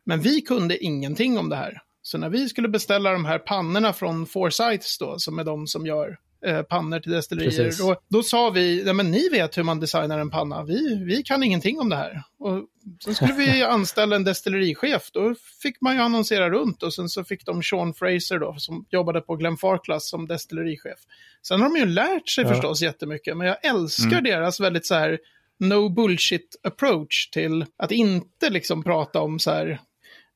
[0.05, 1.81] Men vi kunde ingenting om det här.
[2.01, 5.85] Så när vi skulle beställa de här pannorna från Forsyths då, som är de som
[5.85, 9.79] gör eh, pannor till destillerier, då, då sa vi, nej men ni vet hur man
[9.79, 12.23] designar en panna, vi, vi kan ingenting om det här.
[12.39, 12.61] Och
[13.03, 17.23] sen skulle vi anställa en destillerichef, då fick man ju annonsera runt och sen så
[17.23, 20.99] fick de Sean Fraser då, som jobbade på Glenfarclas som destillerichef.
[21.47, 22.49] Sen har de ju lärt sig Ja.
[22.49, 25.19] förstås jättemycket, men jag älskar deras väldigt så här
[25.59, 29.79] no bullshit approach till att inte liksom prata om så här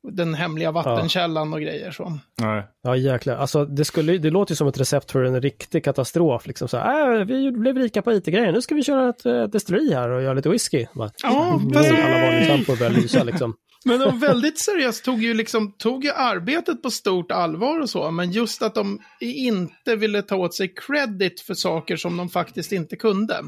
[0.07, 2.19] den hemliga vattenkällan och grejer så.
[2.41, 2.67] Nej.
[2.83, 3.35] Ja, jäklar.
[3.35, 6.47] Alltså, det, skulle, det låter ju som ett recept för en riktig katastrof.
[6.47, 9.43] Liksom så här, äh, vi blev rika på IT-grejer, nu ska vi köra ett äh,
[9.43, 10.85] destilleri här och göra lite whisky.
[10.93, 13.53] Bara, Ja, Mm, alla varningslampor börjar lysa liksom.
[13.85, 18.11] Men de väldigt seriöst tog ju liksom, tog ju arbetet på stort allvar och så,
[18.11, 22.71] men just att de inte ville ta åt sig credit för saker som de faktiskt
[22.71, 23.41] inte kunde.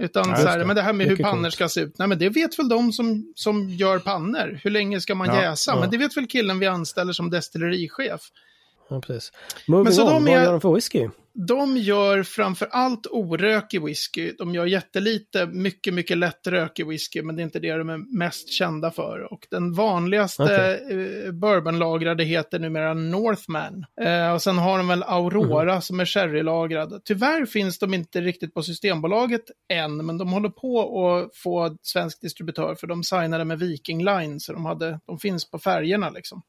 [0.00, 0.64] Utan Nej, så här, det.
[0.64, 1.54] men det här med hur Mycket pannor coolt.
[1.54, 1.98] ska se ut.
[1.98, 4.60] Nej, men det vet väl de som, som gör pannor.
[4.64, 5.70] Hur länge ska man Ja, jäsa?
[5.72, 5.80] ja.
[5.80, 8.20] Men det vet väl killen vi anställer som destillerichef.
[8.90, 9.32] Ja, precis.
[9.66, 11.08] Moving så on, de vad gör de för whisky?
[11.32, 14.32] De gör framför allt orökig whisky.
[14.38, 18.18] De gör jättelite, mycket, mycket lätt rökig whisky, men det är inte det de är
[18.18, 19.32] mest kända för.
[19.32, 23.86] Och den vanligaste eh, bourbonlagrade heter numera Northman.
[24.00, 27.02] Eh, och sen har de väl Aurora som är sherrylagrad.
[27.04, 32.20] Tyvärr finns de inte riktigt på Systembolaget än, men de håller på att få svensk
[32.20, 36.42] distributör, för de signade med Viking Line, så de, hade, de finns på färgerna liksom.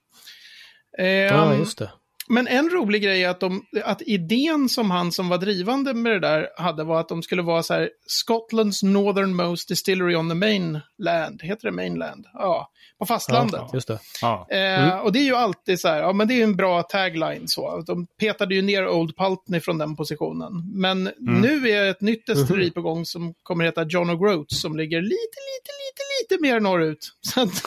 [0.98, 1.92] Ja, Ehm, just det.
[2.32, 6.12] Men en rolig grej är att, de, att idén som han som var drivande med
[6.12, 10.36] det där hade var att de skulle vara så här Scotlands northernmost distillery on the
[10.36, 11.42] mainland.
[11.42, 12.26] Heter det mainland?
[12.34, 13.62] Ja, på fastlandet.
[13.62, 14.00] Ja, just det.
[14.22, 14.48] Ja.
[14.50, 16.84] Eh, och det är ju alltid så här, ja men det är ju en bra
[16.84, 17.84] tagline så.
[17.88, 20.52] De petade ju ner Old Pultney från den positionen.
[20.74, 25.02] Men nu är ett nytt destilleri på gång som kommer heta John O'Groats som ligger
[25.02, 27.12] lite, lite, lite, lite mer norrut.
[27.22, 27.64] Så att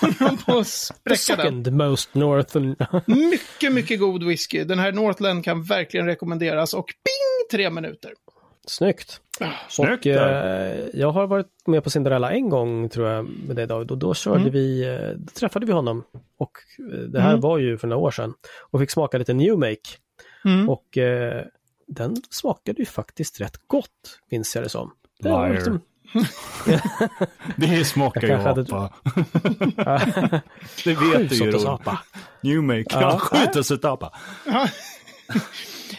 [0.00, 1.44] håller de på att spräcka den.
[1.44, 2.76] second most northern.
[3.06, 4.64] Mycket, mycket god whisky.
[4.64, 8.12] Den här Northland kan verkligen rekommenderas och ping, tre minuter.
[8.66, 9.20] Snyggt.
[9.68, 13.66] Snyggt Och eh, jag har varit med på Cinderella en gång tror jag med dig
[13.66, 14.52] David och då körde Mm.
[14.52, 16.04] vi, eh, då träffade vi honom
[16.38, 16.50] och
[16.92, 17.40] eh, det här Mm.
[17.40, 18.34] var ju för några år sedan
[18.70, 19.76] och fick smaka lite New Make
[20.44, 20.68] Mm.
[20.68, 21.44] och eh,
[21.86, 24.90] den smakade ju faktiskt rätt gott minns jag det som.
[25.22, 25.80] Det var liksom-
[27.56, 28.54] Det smakar ju apa.
[30.84, 31.50] det vet du ju.
[31.50, 31.68] Roland.
[31.80, 31.98] apa.
[32.42, 32.84] New make.
[32.90, 33.00] Ja.
[33.00, 33.18] Ja.
[33.18, 34.12] Skjuter sig apa.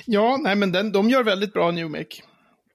[0.05, 2.15] Ja, nej men den, de gör väldigt bra New Make.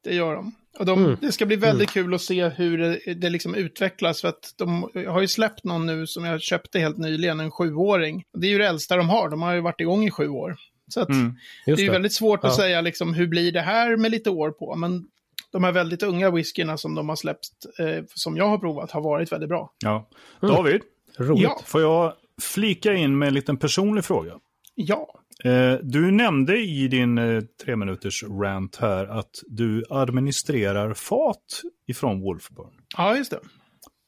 [0.05, 0.53] Det gör de.
[0.79, 1.16] Och de, Mm.
[1.20, 4.20] det ska bli väldigt kul att se hur det, det liksom utvecklas.
[4.20, 8.25] För att de har ju släppt någon nu som jag köpte helt nyligen, en sjuåring.
[8.38, 10.57] Det är ju det äldsta de har, de har ju varit igång i sju år.
[10.88, 11.37] Så att Mm.
[11.66, 11.92] det är ju det.
[11.92, 12.57] väldigt svårt att Ja.
[12.57, 14.75] säga liksom, hur blir det här med lite år på.
[14.77, 15.05] Men
[15.52, 19.00] de här väldigt unga whiskyna som de har släppt, eh, som jag har provat, har
[19.00, 19.72] varit väldigt bra.
[19.85, 20.09] Ja.
[20.40, 20.80] David,
[21.18, 21.42] Roligt.
[21.42, 21.61] Ja.
[21.64, 24.32] får jag flika in med en liten personlig fråga?
[24.74, 25.12] Ja,
[25.44, 32.20] Eh, du nämnde i din eh, tre minuters rant här att du administrerar fat ifrån
[32.20, 32.70] Wolfburn.
[32.96, 33.40] ja just det.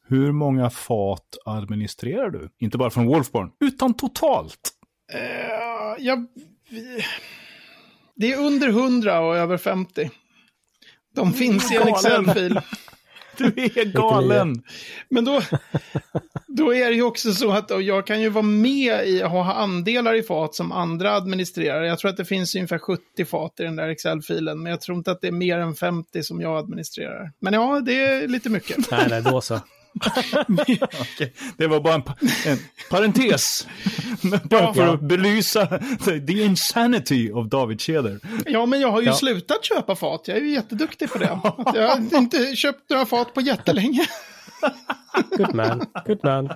[0.09, 2.48] Hur många fat administrerar du?
[2.59, 4.70] Inte bara från Wolfburn, utan totalt.
[5.12, 6.27] Eh, jag,
[6.70, 7.03] vi-
[8.16, 10.11] det är under 100 och över 50.
[11.19, 11.89] De finns i en.
[11.89, 12.61] Excel-fil.
[13.39, 14.63] Du är galen!
[15.09, 15.43] Men då,
[16.47, 20.15] då är det ju också så att jag kan ju vara med i, ha andelar
[20.15, 21.83] i fat som andra administrerar.
[21.83, 24.99] Jag tror att det finns ungefär 70 fat i den där Excel-filen, men jag tror
[24.99, 27.33] inte att det är mer än 50 som jag administrerar.
[27.41, 28.91] Men ja, det är lite mycket.
[28.91, 29.61] Nej, nej, då så.
[31.01, 32.59] Okej, Det var bara en, pa- en
[32.91, 33.67] parentes.
[34.45, 34.75] Bara Ja.
[34.75, 35.67] för att belysa
[36.05, 38.21] the, insanity of David Keder.
[38.47, 39.15] Ja, men jag har ju Ja.
[39.15, 40.23] slutat köpa fat.
[40.29, 41.39] Jag är ju jätteduktig på det.
[41.75, 44.07] Jag har inte köpt några fat på jättelänge.
[45.37, 45.87] Good man.
[46.07, 46.53] Good man.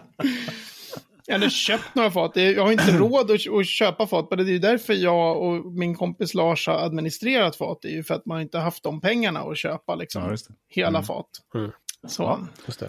[1.28, 2.32] Eller köpt några fat.
[2.34, 4.26] Jag har inte råd att, att köpa fat.
[4.30, 7.78] Men det är ju därför jag och min kompis Lars har administrerat fat.
[7.82, 10.48] Det är ju för att man inte haft de pengarna att köpa liksom, Ja, just
[10.48, 10.54] det.
[10.68, 11.02] hela Mm.
[11.04, 11.26] fat.
[11.54, 11.70] Mm.
[12.08, 12.46] Så.
[12.66, 12.80] Just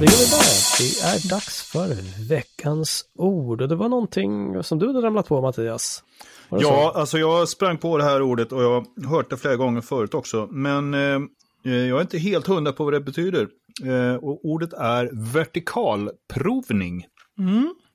[0.00, 0.56] vi går vidare.
[0.78, 1.88] Det är dags för
[2.28, 3.62] veckans ord.
[3.62, 6.02] Och det var någonting som du hade ramlat på Mattias.
[6.50, 6.98] Det Ja, så?
[6.98, 10.14] alltså jag sprang på det här ordet och jag har hört det flera gånger förut
[10.14, 10.48] också.
[10.50, 11.20] Men eh,
[11.62, 13.48] jag är inte helt hundra på vad det betyder.
[13.84, 17.06] Eh, och ordet är vertikalprovning.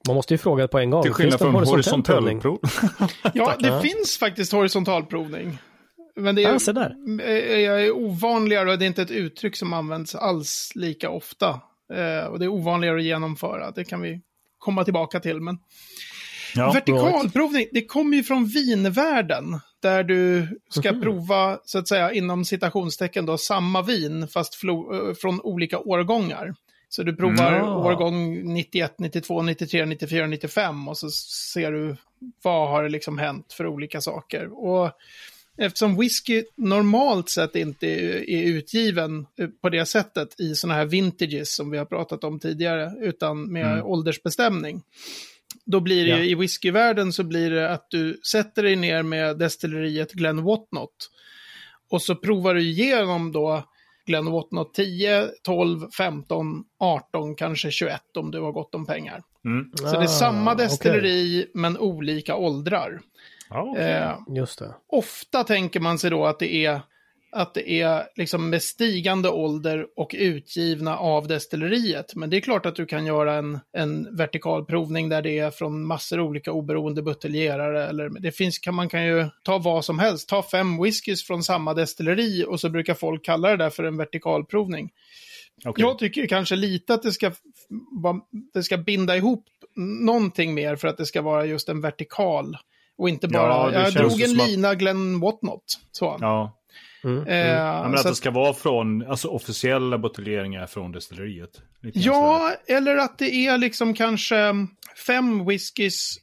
[0.08, 1.04] Man måste ju fråga på en gång.
[1.04, 2.42] Till skillnad det från horisontell provning?
[3.34, 5.58] Ja, det finns faktiskt horisontalprovning.
[6.16, 6.96] Men det är, se där.
[7.22, 11.60] eh, jag är ovanligare och det är inte ett uttryck som används alls lika ofta.
[11.94, 13.72] Eh, och det är ovanligare att genomföra.
[13.72, 14.22] Det kan vi
[14.58, 15.42] komma tillbaka till.
[15.42, 15.58] Men
[16.56, 19.60] Ja, vertikalprovning, det kommer ju från vinvärlden.
[19.82, 21.02] Där du ska Mhm.
[21.02, 26.56] prova, så att säga, inom citationstecken då, samma vin fast eh, från olika årgångar.
[26.90, 27.68] Så du provar Mm.
[27.70, 31.10] årgång 91, 92, 93, 94, 95 och så
[31.54, 31.96] ser du
[32.44, 34.48] vad har liksom hänt för olika saker.
[34.66, 34.92] Och
[35.62, 37.88] eftersom whisky normalt sett inte
[38.32, 39.26] är utgiven
[39.62, 43.66] på det sättet i sådana här vintages som vi har pratat om tidigare, utan med
[43.74, 43.86] Mm.
[43.86, 44.82] åldersbestämning.
[45.66, 46.18] Då blir det Ja.
[46.20, 51.10] ju, i whiskyvärlden så blir det att du sätter dig ner med destilleriet Glen Whatnot.
[51.90, 53.64] Och så provar du igenom då
[54.06, 59.24] Glen Whatnot 10, 12, 15, 18, kanske 21 om du har gott om pengar.
[59.46, 59.72] Mm.
[59.76, 63.02] Så det är samma Ah, destilleri men olika åldrar.
[63.52, 63.84] Ja, okej.
[63.84, 64.76] Eh, Just det.
[64.88, 66.82] ofta tänker man sig då att det är
[67.32, 72.16] att det är liksom med stigande ålder och utgivna av destilleriet.
[72.16, 75.86] Men det är klart att du kan göra en, en vertikalprovning där det är från
[75.86, 77.88] massor av olika oberoende buteljerare.
[77.88, 80.30] Eller det finns, kan, man kan ju ta vad som helst.
[80.30, 83.98] Ta fem whiskys från samma destilleri och så brukar folk kalla det där för en
[83.98, 84.92] vertikalprovning.
[85.66, 85.86] Okej.
[85.86, 87.32] Jag tycker kanske lite att det ska,
[88.54, 92.58] det ska binda ihop någonting mer för att det ska vara just en vertikal.
[93.02, 95.64] Och inte bara, Ja, jag drog en som att- lina Glenn Whatnot.
[95.92, 96.18] Så.
[96.22, 96.58] Ja.
[97.04, 97.28] Mm.
[97.28, 101.50] Eh, Ja, men att så det att, ska vara från, alltså officiella buteljeringar från destilleriet.
[101.82, 104.54] Ja, eller att det är liksom kanske
[105.08, 106.18] fem whiskys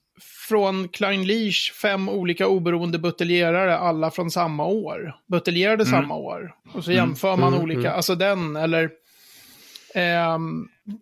[0.49, 5.13] från Klein Leach, fem olika oberoende buteljerare, alla från samma år.
[5.29, 6.01] Buteljerade Mm.
[6.01, 6.53] samma år.
[6.75, 7.93] Och så jämför man Mm, olika, mm.
[7.97, 8.91] alltså den eller...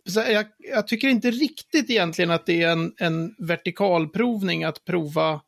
[0.08, 5.32] så jag, jag tycker inte riktigt egentligen att det är en, en vertikalprovning att prova
[5.32, 5.40] eh,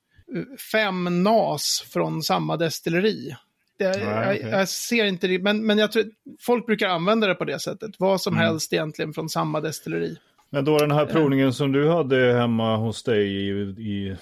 [0.72, 3.36] fem NAS från samma destilleri.
[3.78, 4.48] Det, jag, okej.
[4.50, 6.04] jag ser inte det, men, men jag tror
[6.40, 7.90] folk brukar använda det på det sättet.
[7.98, 8.44] Vad som Mm.
[8.46, 10.16] helst egentligen från samma destilleri.
[10.50, 14.16] Men då den här provningen som du hade hemma hos dig i, i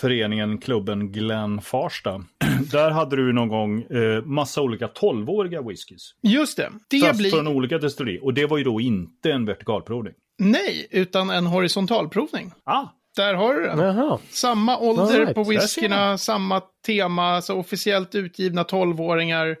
[0.00, 2.24] föreningen, klubben Glenn Farsta.
[2.72, 6.14] Där hade du någon gång eh, massa olika 12-åriga whiskys.
[6.22, 6.70] Just det.
[6.88, 7.30] Det Fast blir...
[7.30, 8.24] från olika destillerier.
[8.24, 10.14] Och det var ju då inte en vertikalprovning.
[10.38, 12.52] Nej, utan en horisontalprovning.
[12.64, 12.84] Ah,
[13.16, 13.78] Där har du den.
[13.78, 14.18] Jaha.
[14.30, 19.56] Samma ålder right, på whiskyna, samma tema, alltså officiellt utgivna 12-åringar,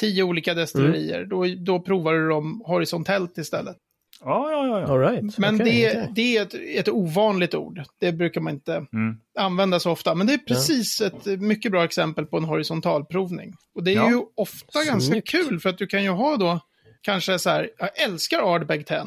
[0.00, 1.16] tio olika destillerier.
[1.18, 1.28] Mm.
[1.28, 3.76] Då, då provar du dem horisontellt istället.
[4.24, 4.80] ja, ja, ja.
[4.80, 4.86] ja.
[4.92, 5.38] All right.
[5.38, 6.12] Men Okej, det, okej.
[6.14, 7.82] det är ett, ett ovanligt ord.
[8.00, 9.16] Det brukar man inte Mm.
[9.38, 10.14] använda så ofta.
[10.14, 13.54] Men det är precis ett mycket bra exempel på en horisontalprovning.
[13.74, 14.10] Och det är Ja.
[14.10, 15.28] ju ofta ganska Snyggt.
[15.30, 16.60] kul för att du kan ju ha då
[17.02, 19.04] kanske så här, jag älskar Ardbeg 10.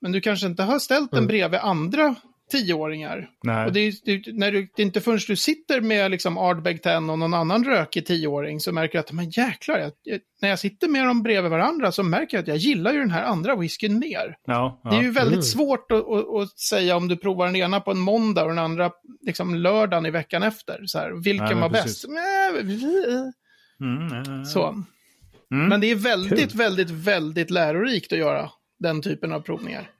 [0.00, 1.28] Men du kanske inte har ställt den Mm.
[1.28, 2.14] bredvid andra
[2.48, 3.28] tioåringar.
[3.42, 3.66] Nej.
[3.66, 6.38] Och det är, det, är- när du, det är inte förrän du sitter med liksom
[6.38, 10.20] Ardbeg 10 och någon annan rökig tioåring så märker du att, men jäklar, jag, jag,
[10.42, 13.10] när jag sitter med dem bredvid varandra så märker jag att jag gillar ju den
[13.10, 14.36] här andra whiskyn mer.
[14.46, 14.90] Ja, ja.
[14.90, 15.42] Det är ju väldigt Mm.
[15.42, 18.58] svårt att, att, att säga om du provar den ena på en måndag och den
[18.58, 18.90] andra
[19.26, 20.80] liksom lördagen i veckan efter.
[20.86, 21.92] Så här, vilken Nej, var precis.
[21.92, 22.04] bäst?
[22.04, 22.16] Mm,
[24.06, 24.44] nej, nej, nej.
[24.46, 24.68] Så.
[25.52, 25.68] Mm.
[25.68, 26.58] Men det är väldigt, Kul.
[26.58, 29.90] väldigt, väldigt lärorikt att göra den typen av provningar.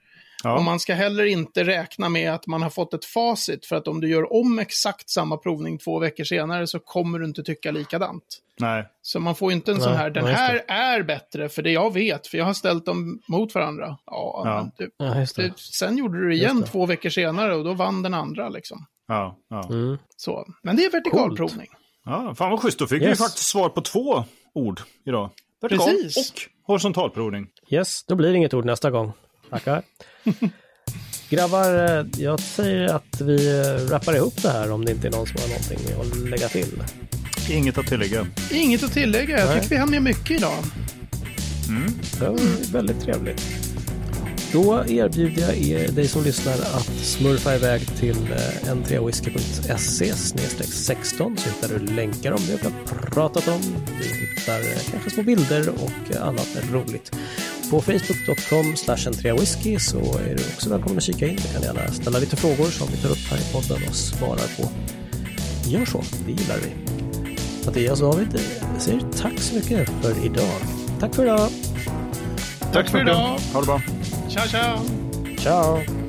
[0.43, 0.57] Ja.
[0.57, 3.87] Och man ska heller inte räkna med att man har fått ett facit, för att
[3.87, 7.71] om du gör om exakt samma provning två veckor senare så kommer du inte tycka
[7.71, 8.23] likadant.
[8.59, 8.85] Nej.
[9.01, 11.93] Så man får inte en sån Nej, här, den här är bättre för det jag
[11.93, 13.97] vet, för jag har ställt dem mot varandra.
[14.05, 14.71] Ja, Ja.
[14.77, 15.41] du, Ja, just det.
[15.43, 16.67] det, sen gjorde du det igen det.
[16.67, 18.85] två veckor senare och då vann den andra liksom.
[19.07, 19.63] Ja, ja.
[19.69, 19.97] Mm.
[20.17, 20.45] Så.
[20.63, 21.67] Men det är vertikalprovning.
[22.05, 22.35] ja.
[22.35, 23.19] Fan vad schysst, då fick vi Yes.
[23.19, 24.23] faktiskt svar på två
[24.53, 25.29] ord idag.
[25.61, 26.17] Vertikal Precis.
[26.31, 27.47] och horisontalprovning.
[27.69, 29.11] Yes, då blir det inget ord nästa gång.
[29.49, 29.83] Tackar.
[31.29, 35.11] Grabbar, eh, jag säger att vi eh, rappar ihop det här om det inte är
[35.11, 36.83] någon som har någonting att lägga till.
[37.49, 38.27] Inget att tillägga.
[38.51, 40.63] Inget att tillägga, jag tycker vi hann med mycket idag.
[42.19, 43.41] Det var väldigt trevligt.
[44.51, 50.13] Då erbjuder jag er, dig som lyssnar att smurfa iväg till eh, n3whisky.se
[50.65, 53.61] 16 så hittar du länkar om det vi har pratat om.
[54.01, 57.11] Du hittar kanske små bilder och annat roligt.
[57.69, 61.35] På facebook.com n3whisky så är du också välkommen att kika in.
[61.35, 64.57] Du kan gärna ställa lite frågor som vi tar upp här i podden och svarar
[64.57, 64.69] på.
[65.69, 66.95] Gör så, det gillar vi.
[67.65, 68.39] Mattias och David
[68.79, 70.61] säger tack så mycket för idag.
[70.99, 71.49] Tack för idag!
[72.73, 73.39] Tack för idag.
[73.53, 73.81] Ha det bra.
[74.29, 74.79] Tja, tja!
[75.39, 76.08] Ciao!